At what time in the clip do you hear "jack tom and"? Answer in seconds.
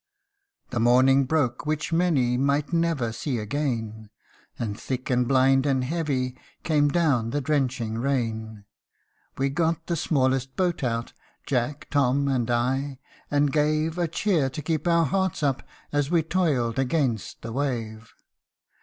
11.45-12.49